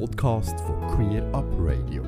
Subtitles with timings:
[0.00, 2.02] Podcast von Queer Up Radio.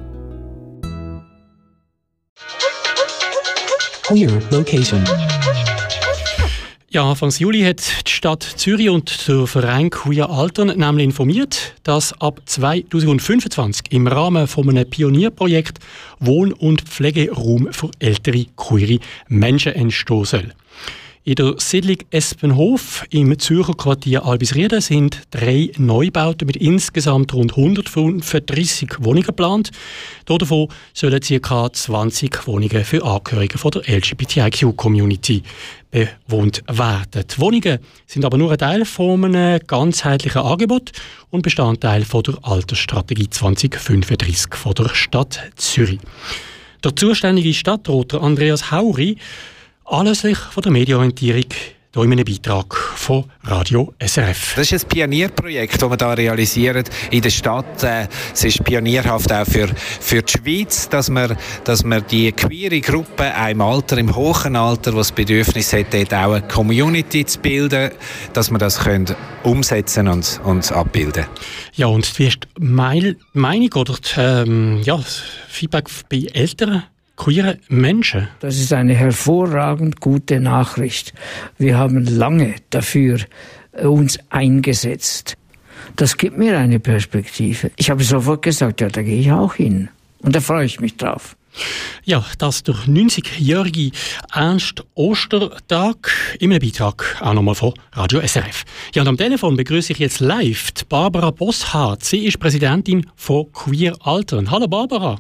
[4.03, 5.05] Queer Location.
[6.89, 12.13] Ja, Anfang Juli hat die Stadt Zürich und der Verein Queer Altern nämlich informiert, dass
[12.21, 15.79] ab 2025 im Rahmen von einem Pionierprojekt
[16.19, 18.99] Wohn- und Pflegeraum für ältere queere
[19.29, 20.53] Menschen entstehen soll.
[21.29, 28.99] In der Siedlung Espenhof im Zürcher Quartier Albisrieden sind drei Neubauten mit insgesamt rund 135
[29.01, 29.73] Wohnungen geplant.
[30.25, 31.73] Davon sollen ca.
[31.73, 35.43] 20 Wohnungen für Angehörige der LGBTIQ-Community
[35.91, 37.25] bewohnt werden.
[37.29, 40.93] Die Wohnungen sind aber nur ein Teil von einem ganzheitlichen Angebot
[41.31, 45.99] und Bestandteil von der Altersstrategie 2035 von der Stadt Zürich.
[46.85, 49.19] Der zuständige Stadtrat Andreas Hauri
[49.89, 51.45] Anlässlich von der Medienorientierung
[51.95, 54.55] hier in einem Beitrag von Radio SRF.
[54.57, 57.85] Das ist ein Pionierprojekt, das wir hier realisieren in der Stadt.
[57.85, 62.81] Äh, es ist pionierhaft auch für, für die Schweiz, dass wir, dass wir die queere
[62.81, 67.93] Gruppe im Alter, im hohen Alter, das Bedürfnis hat, dort auch eine Community zu bilden,
[68.33, 71.27] dass wir das können umsetzen und, und abbilden
[71.75, 75.01] Ja, und wie ist die Meinung oder die, ähm, ja,
[75.49, 76.83] Feedback bei Eltern
[77.17, 78.29] queere Menschen.
[78.41, 81.15] Das ist eine hervorragend gute Nachricht.
[81.59, 83.19] Wir haben lange dafür
[83.73, 85.37] äh, uns eingesetzt.
[85.97, 87.71] Das gibt mir eine Perspektive.
[87.77, 89.89] Ich habe sofort gesagt, ja, da gehe ich auch hin.
[90.19, 91.37] Und da freue ich mich drauf.
[92.05, 93.91] Ja, das der 90-jährige
[94.33, 98.65] Ernst Ostertag einem Beitrag auch nochmal von Radio SRF.
[98.95, 102.05] Ja, und am Telefon begrüße ich jetzt live Barbara Bosshardt.
[102.05, 104.51] Sie ist Präsidentin von Queer Altern.
[104.51, 105.19] Hallo Barbara.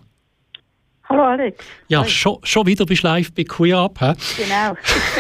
[1.08, 1.64] Hallo Alex.
[1.88, 3.98] Ja, schon, schon wieder bist du live bei Queer Up.
[4.00, 4.42] He?
[4.42, 4.76] Genau.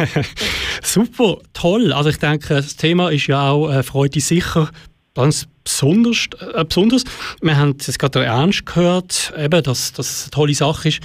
[0.82, 1.92] Super, toll.
[1.92, 4.70] Also ich denke, das Thema ist ja auch äh, Freude sicher
[5.14, 7.04] ganz besonders, äh, besonders.
[7.40, 11.00] Wir haben jetzt gerade Ernst gehört, eben, dass das eine tolle Sache ist.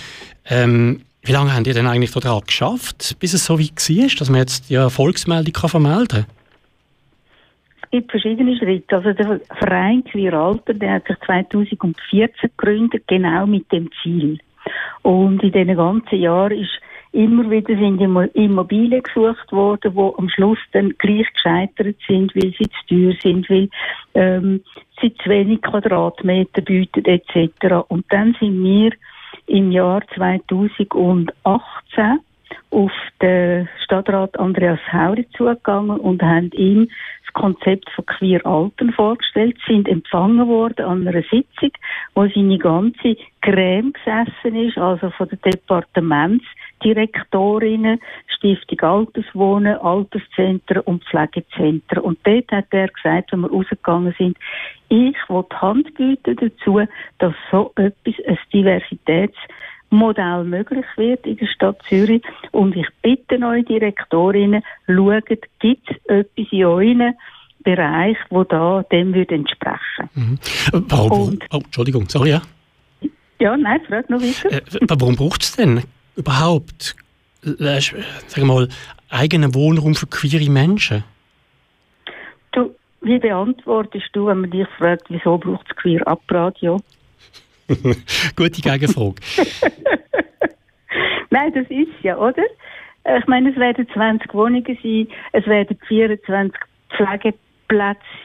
[0.49, 4.29] Ähm, wie lange habt ihr denn eigentlich daran geschafft, bis es so weit war, dass
[4.29, 6.25] man jetzt die Erfolgsmeldung kann vermelden kann?
[7.83, 8.95] Es gibt verschiedene Schritte.
[8.95, 14.39] Also der Verein Queer Alter, der hat sich 2014 gegründet, genau mit dem Ziel.
[15.01, 16.79] Und in diesen ganzen Jahren ist
[17.13, 17.99] immer wieder sind
[18.35, 23.49] Immobilien gesucht worden, wo am Schluss dann gleich gescheitert sind, weil sie zu teuer sind,
[23.49, 23.69] weil
[24.13, 24.61] ähm,
[25.01, 27.85] sie zu wenig Quadratmeter bieten etc.
[27.89, 28.91] Und dann sind wir
[29.47, 31.33] im Jahr 2018
[32.69, 32.91] auf
[33.21, 36.89] den Stadtrat Andreas Hauri zugegangen und haben ihm
[37.33, 41.71] Konzept von Queer Alten vorgestellt, sind empfangen worden an einer Sitzung,
[42.13, 52.03] wo seine ganze Creme gesessen ist, also von den Departementsdirektorinnen, Stiftung Alterswohnen, Alterszentren und Pflegezentren.
[52.03, 54.37] Und dort hat er gesagt, wenn wir rausgegangen sind,
[54.89, 56.81] ich will die Hand bieten dazu,
[57.19, 59.37] dass so etwas, ein Diversitäts
[59.91, 62.23] Modell möglich wird in der Stadt Zürich.
[62.51, 65.27] Und ich bitte euch Direktorinnen, schaut,
[65.59, 67.13] gibt es etwas in euren
[67.63, 70.09] Bereich, wo da dem würde entsprechen.
[70.15, 70.39] Mhm.
[70.87, 72.41] Warum, Und, oh, Entschuldigung, sorry, ja?
[73.39, 74.51] Ja, nein, frag noch weiter.
[74.57, 75.81] Äh, warum braucht es denn
[76.15, 76.95] überhaupt,
[77.43, 77.79] äh,
[78.27, 78.67] sag mal,
[79.09, 81.03] eigenen Wohnraum für queere Menschen?
[82.51, 86.79] Du, wie beantwortest du, wenn man dich fragt, wieso braucht es Queer Up Radio?
[88.35, 89.15] Gute Gegenfrage.
[91.29, 92.43] Nein, das ist ja, oder?
[93.17, 96.53] Ich meine, es werden 20 Wohnungen sein, es werden 24
[96.95, 97.37] Pflegeplätze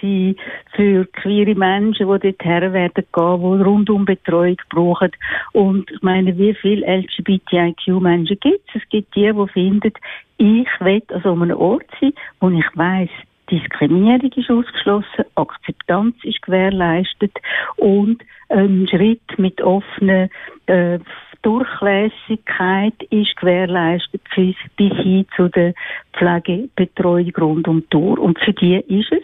[0.02, 0.36] sein
[0.74, 5.12] für queere Menschen, die dorthin werden gehen, die rundum Betreuung brauchen.
[5.52, 8.82] Und ich meine, wie viele LGBTIQ-Menschen gibt es?
[8.82, 9.92] Es gibt die, die finden,
[10.38, 13.10] ich will an so einem Ort sein, wo ich weiss,
[13.50, 17.32] Diskriminierung ist ausgeschlossen, Akzeptanz ist gewährleistet
[17.76, 20.28] und ein Schritt mit offener
[20.66, 20.98] äh,
[21.42, 25.74] Durchlässigkeit ist gewährleistet bis, bis hin zu der
[26.14, 28.18] Pflegebetreuung rund um die Tour.
[28.18, 29.22] Und für die ist es.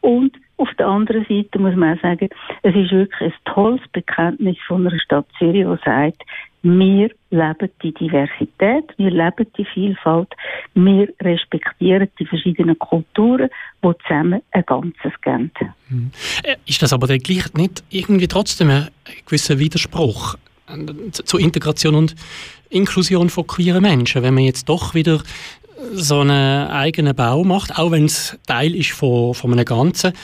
[0.00, 2.28] Und auf der anderen Seite muss man auch sagen,
[2.62, 6.22] es ist wirklich ein tolles Bekenntnis von einer Stadt Zürich, die sagt,
[6.64, 10.28] wir leben die Diversität, wir leben die Vielfalt,
[10.72, 13.50] wir respektieren die verschiedenen Kulturen,
[13.84, 15.50] die zusammen ein Ganzes geben.
[15.88, 16.10] Hm.
[16.42, 18.88] Äh, ist das aber dann gleich nicht irgendwie trotzdem ein
[19.26, 20.36] gewisser Widerspruch
[20.68, 22.16] äh, zur Integration und
[22.70, 25.22] Inklusion von queeren Menschen, wenn man jetzt doch wieder
[25.92, 30.14] so einen eigenen Bau macht, auch wenn es Teil ist von, von einem Ganzen,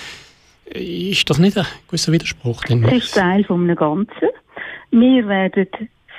[0.72, 2.64] ist das nicht ein gewisser Widerspruch?
[2.64, 4.28] Es ist Teil von einem Ganzen.
[4.90, 5.68] Wir werden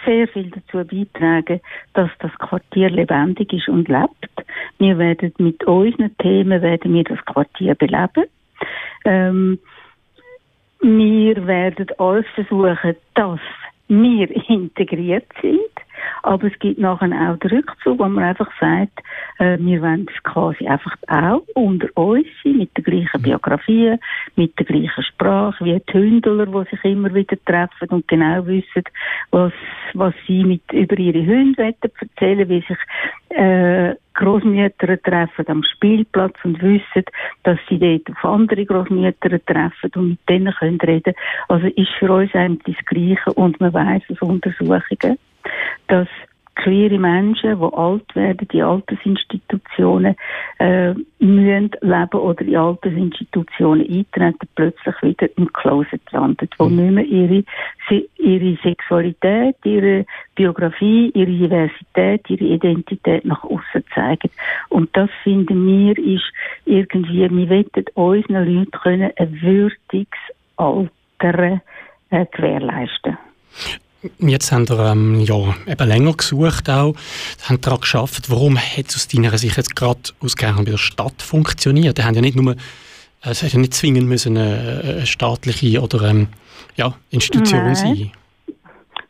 [0.06, 1.62] sehr viel dazu beitragen,
[1.94, 4.30] dass das Quartier lebendig ist und lebt.
[4.80, 8.26] Wir werden mit unseren Themen werden wir das Quartier beleben.
[9.06, 9.60] Ähm,
[10.82, 13.40] wir werden alles versuchen, dass
[13.88, 15.60] wir integriert sind.
[16.24, 19.00] Aber es gibt nachher auch den Rückzug, wo man einfach sagt,
[19.40, 23.24] äh, wir wollen es quasi einfach auch unter uns sein, mit der gleichen mhm.
[23.24, 23.96] Biografie,
[24.36, 28.84] mit der gleichen Sprache, wie die Hündler, die sich immer wieder treffen und genau wissen,
[29.32, 29.54] was,
[29.94, 32.78] was sie mit, über ihre Hunde erzählen, wie sich
[33.30, 37.06] äh, Großmütter treffen am Spielplatz und wissen,
[37.44, 41.14] dass sie dort auf andere Großmütter treffen und mit denen können reden.
[41.48, 45.18] Also ist für uns eigentlich das Gleiche und man weiß aus Untersuchungen,
[45.88, 46.08] dass
[46.56, 50.16] queere Menschen, die alt werden, die Altersinstitutionen
[50.60, 56.76] äh, müssen leben oder in Altersinstitutionen eintreten, plötzlich wieder im Closet landet, wo mhm.
[56.76, 57.44] nicht mehr ihre,
[58.18, 60.06] ihre Sexualität, ihre
[60.36, 64.30] Biografie, ihre Diversität, ihre Identität nach außen zeigen.
[64.70, 66.32] Und das finden wir ist
[66.66, 70.20] irgendwie, wir wollen unseren Leuten können ein würdiges
[70.58, 71.62] Alter
[72.10, 73.18] äh, gewährleisten.
[74.18, 76.96] Jetzt haben wir ähm, ja, eben länger gesucht auch,
[77.48, 78.32] haben daran geschafft.
[78.32, 81.98] Warum hat es aus deiner Sicht jetzt gerade ausgerechnet bei der Stadt funktioniert?
[81.98, 82.56] Die haben ja nicht nur, äh,
[83.30, 86.30] es hätte ja nicht zwingend müssen eine, eine staatliche oder ähm,
[86.76, 87.76] ja, Institution Nein.
[87.76, 88.12] sein.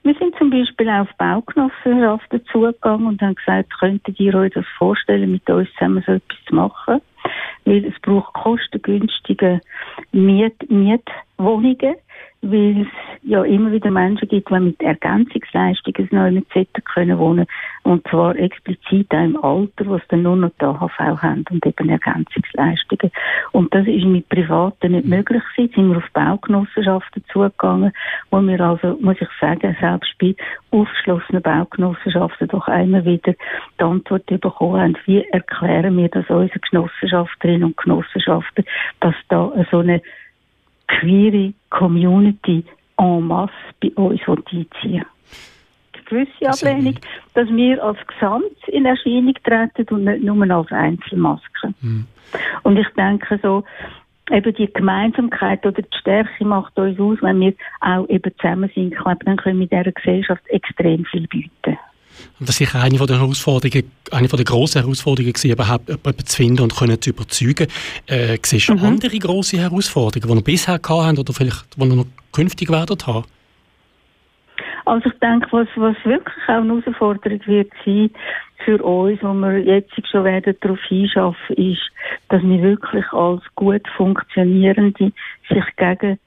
[0.04, 5.32] Wir sind zum Beispiel auf Baugenossenschaften zugegangen und haben gesagt, könntet ihr euch das vorstellen,
[5.32, 7.02] mit uns zusammen so etwas zu machen?
[7.66, 9.62] Weil es braucht kostengünstige
[10.12, 10.56] Miet
[11.42, 11.96] Mietwohnungen
[12.42, 12.88] weil es
[13.22, 17.46] ja immer wieder Menschen gibt, die mit Ergänzungsleistungen neu mit Zetten können wohnen
[17.84, 21.90] und zwar explizit auch im Alter, was dann nur noch die AHV haben und eben
[21.90, 23.12] Ergänzungsleistungen.
[23.52, 25.74] Und das ist mit Privaten nicht möglich gewesen.
[25.76, 27.92] Sind wir auf Baugenossenschaften zugegangen,
[28.32, 30.36] wo wir also, muss ich sagen, selbst bei
[30.72, 33.34] aufgeschlossenen Baugenossenschaften doch immer wieder
[33.80, 38.66] die Antwort bekommen haben, wie erklären wir das unseren Genossenschafterinnen und Genossenschaften,
[39.00, 40.02] dass da so eine
[41.00, 42.64] queere Community
[42.98, 43.52] en masse
[43.82, 45.06] bei uns einziehen
[46.12, 46.96] gewisse Ablehnung,
[47.34, 51.74] dass wir als Gesamt in Erscheinung treten und nicht nur als Einzelmasken.
[51.82, 52.06] Mhm.
[52.64, 53.64] Und ich denke so,
[54.30, 58.94] eben die Gemeinsamkeit oder die Stärke macht uns aus, wenn wir auch eben zusammen sind.
[58.94, 61.78] Ich glaube, dann können wir dieser Gesellschaft extrem viel bieten.
[62.42, 66.38] Und das ist sicher eine der Herausforderungen, eine der grossen Herausforderungen gewesen, überhaupt jemanden zu
[66.38, 67.68] finden und können zu überzeugen.
[68.08, 68.84] Äh, siehst du mhm.
[68.84, 73.26] andere grosse Herausforderungen, die wir bisher hatten oder vielleicht die wir noch künftig werden haben?
[74.86, 78.10] Also ich denke, was, was wirklich auch eine Herausforderung wird sein
[78.66, 81.92] für uns, wo wir jetzt schon werden darauf hinschaffen, ist,
[82.30, 85.12] dass wir wirklich als gut funktionierende,
[85.48, 86.18] sich gegen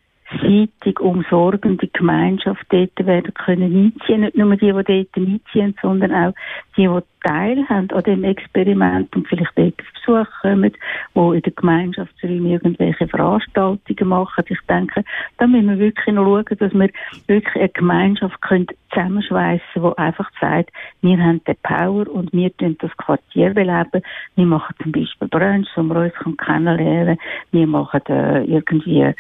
[0.41, 4.23] seitig umsorgende Gemeinschaft dort werden können einziehen.
[4.23, 6.35] Nicht nur die, die dort einziehen, sondern auch
[6.77, 10.73] die, die teilhaben an dem Experiment und vielleicht dort auf Besuch kommen,
[11.15, 14.45] die in den Gemeinschaftsräumen irgendwelche Veranstaltungen machen.
[14.49, 15.05] Ich denke,
[15.39, 16.91] da müssen wir wirklich noch schauen, dass wir
[17.27, 20.71] wirklich eine Gemeinschaft können zusammenschweissen können, die einfach sagt,
[21.01, 24.03] wir haben die Power und wir tun das Quartier beleben.
[24.37, 27.19] Wir machen zum Beispiel Brunch, wo wir uns kennenlernen können.
[27.53, 29.15] Wir machen äh, irgendwie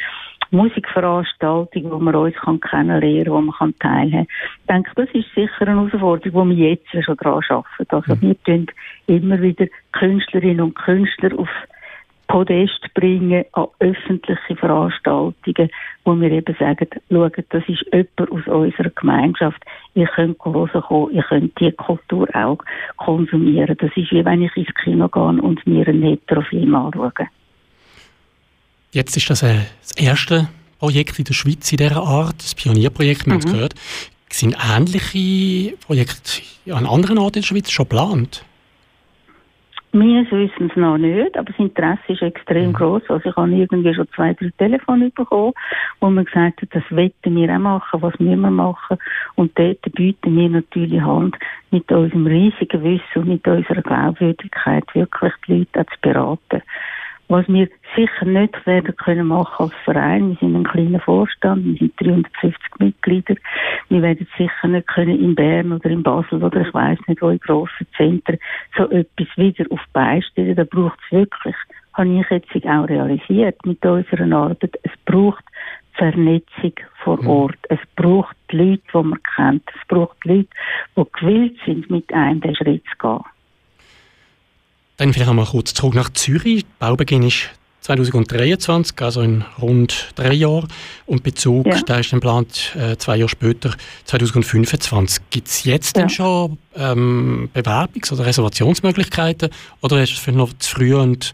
[0.55, 4.27] Musikveranstaltung, wo man uns kann kennenlernen kann, wo man kann teilhaben kann.
[4.61, 7.91] Ich denke, das ist sicher eine Herausforderung, wo wir jetzt schon daran arbeiten.
[7.91, 8.21] Also mhm.
[8.21, 8.67] wir tun
[9.07, 11.49] immer wieder Künstlerinnen und Künstler auf
[12.27, 15.71] Podest bringen an öffentliche Veranstaltungen,
[16.05, 19.63] wo wir eben sagen, schaut, das ist jemand aus unserer Gemeinschaft.
[19.95, 22.59] Ihr könnt hören kommen, ihr könnt die Kultur auch
[22.97, 23.77] konsumieren.
[23.79, 27.13] Das ist wie wenn ich ins Kino gehe und mir einen Heterofilm anschaue.
[28.95, 30.49] Jetzt ist das äh, das erste
[30.79, 33.39] Projekt in der Schweiz in dieser Art, das Pionierprojekt, wir mhm.
[33.39, 33.75] haben es gehört.
[34.31, 38.45] Sind ähnliche Projekte an anderen Orten in der Schweiz schon geplant?
[39.91, 42.73] Wir wissen es noch nicht, aber das Interesse ist extrem mhm.
[42.75, 43.03] groß.
[43.09, 45.55] Also ich habe irgendwie schon zwei, drei Telefone bekommen,
[46.01, 48.99] wo man gesagt hat, das wetten wir auch machen, was müssen wir machen.
[49.35, 51.37] Und dort bieten wir natürlich Hand,
[51.73, 56.63] mit unserem riesigen Wissen und mit unserer Glaubwürdigkeit wirklich die Leute auch zu beraten.
[57.29, 61.77] Was wir sicher nicht werden können machen als Verein, wir sind ein kleiner Vorstand, wir
[61.77, 63.35] sind 350 Mitglieder,
[63.89, 67.31] wir werden sicher nicht können in Bern oder in Basel oder ich weiß nicht wo
[67.31, 68.39] in grossen Zentren
[68.77, 70.55] so etwas wieder auf beistellen.
[70.55, 71.57] Da braucht es wirklich,
[71.95, 75.45] habe ich jetzt auch realisiert mit unserer Arbeit, es braucht
[75.95, 77.29] Vernetzung vor mhm.
[77.29, 77.59] Ort.
[77.69, 79.63] Es braucht Leute, die man kennt.
[79.69, 80.49] Es braucht Leute,
[80.97, 83.25] die gewillt sind, mit einem den Schritt zu gehen.
[84.97, 86.65] Dann vielleicht einmal kurz zurück nach Zürich.
[86.79, 87.51] Baubeginn ist
[87.85, 90.69] 2023, also in rund drei Jahren.
[91.05, 91.81] Und Bezug, ja.
[91.83, 93.75] der ist dann geplant äh, zwei Jahre später,
[94.05, 95.23] 2025.
[95.31, 96.03] Gibt es jetzt ja.
[96.03, 99.51] denn schon ähm, Bewerbungs- oder Reservationsmöglichkeiten?
[99.83, 101.33] Oder ist es noch zu früh und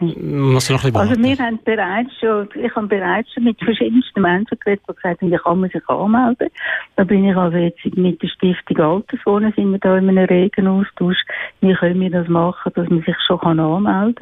[0.00, 4.58] Muss noch ein also wir haben bereits schon, ich habe bereits schon mit verschiedensten Menschen
[4.60, 6.48] geredet, die gesagt haben, wie kann man sich anmelden.
[6.96, 10.68] Da bin ich also jetzt mit der Stiftung Alterswohnen, sind wir da in einem regen
[10.68, 11.18] Austausch.
[11.60, 14.14] Wie können wir das machen, dass man sich schon anmelden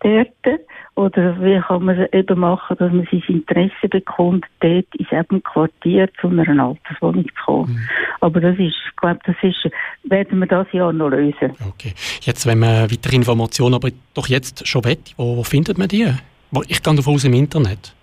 [0.00, 0.60] kann dort?
[0.94, 5.42] Oder wie kann man es eben machen, dass man sein Interesse bekommt, dort in diesem
[5.42, 7.72] Quartier zu einer Alterswohnung zu kommen.
[7.72, 7.88] Mhm.
[8.20, 9.70] Aber das ist, ich glaube, das ist,
[10.04, 11.56] werden wir das Jahr noch lösen.
[11.66, 11.94] Okay.
[12.20, 16.12] Jetzt, wenn man weitere Informationen aber doch jetzt schon will, wo, wo findet man die?
[16.68, 17.94] Ich gehe davon aus im Internet.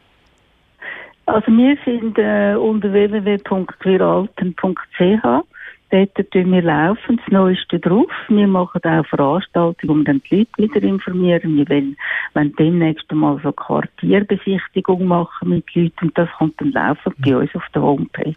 [1.28, 5.46] Also wir sind äh, unter www.queeralten.ch
[5.92, 8.12] Dort tun wir laufend das Neueste drauf.
[8.28, 11.58] Wir machen auch Veranstaltungen, um dann die Leute wieder informieren.
[11.58, 11.98] Wir wollen,
[12.36, 17.56] wenn demnächst mal so Quartierbesichtigung machen mit Leuten und das kommt dann laufend bei uns
[17.56, 18.36] auf der Homepage.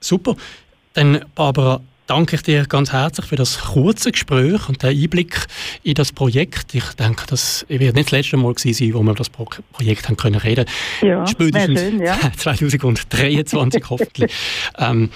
[0.00, 0.36] Super.
[0.92, 5.46] Dann, Barbara, danke ich dir ganz herzlich für das kurze Gespräch und den Einblick
[5.82, 6.74] in das Projekt.
[6.74, 10.40] Ich denke, das wird nicht das letzte Mal sein, wo wir das Projekt haben können
[10.40, 10.64] reden.
[11.02, 12.18] Ja, Spätestens schön, ja.
[12.36, 14.32] 2023 hoffentlich.
[14.78, 15.10] ähm,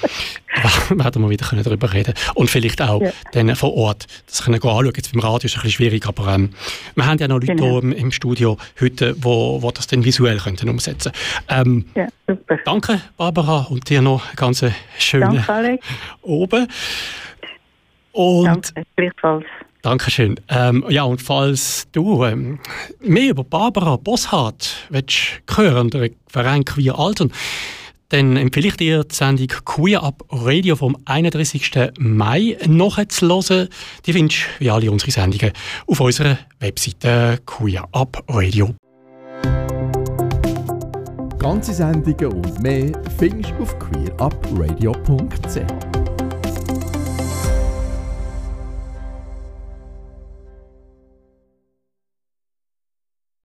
[0.91, 3.11] werden wir wieder können darüber reden und vielleicht auch ja.
[3.33, 4.93] dann vor Ort das können anschauen.
[4.95, 6.51] Jetzt beim Radio ist es ein bisschen schwierig, aber ähm,
[6.95, 7.79] wir haben ja noch Leute genau.
[7.79, 11.13] im, im, Studio heute, wo, wo das dann visuell könnten umsetzen.
[11.49, 12.59] Ähm, ja, super.
[12.67, 14.63] Danke, Barbara, und dir noch einen ganz
[14.99, 15.87] schönen Danke, Alex.
[16.21, 16.69] oben.
[18.13, 19.45] Und Danke, gleichfalls.
[19.83, 20.37] Dankeschön.
[20.49, 22.61] Ähm, ja, und falls du ähm,
[23.01, 27.33] mehr über Barbara Bosshardt willst hören, der Verein Queer Altern,
[28.11, 31.73] dann empfehle ich dir die Sendung Queer Up Radio vom 31.
[31.99, 33.69] Mai nachzuhören.
[34.07, 35.53] Die findest du wie alle unsere Sendungen
[35.87, 38.75] auf unserer Webseite Queer Up Radio.
[41.39, 46.02] Ganze Sendungen und mehr findest du auf queerupradio.ch.